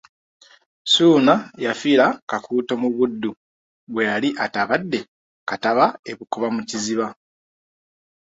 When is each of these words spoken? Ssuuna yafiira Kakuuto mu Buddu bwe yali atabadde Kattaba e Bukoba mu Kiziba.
Ssuuna 0.83 1.33
yafiira 1.65 2.05
Kakuuto 2.29 2.73
mu 2.81 2.89
Buddu 2.95 3.31
bwe 3.91 4.03
yali 4.09 4.29
atabadde 4.45 4.99
Kattaba 5.47 5.85
e 6.09 6.11
Bukoba 6.17 6.47
mu 6.55 6.61
Kiziba. 6.69 7.07